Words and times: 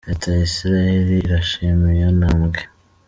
Leta 0.07 0.27
ya 0.37 0.43
Isirayeli 0.47 1.15
irashima 1.25 1.85
iyo 1.95 2.09
ntambwe. 2.19 2.59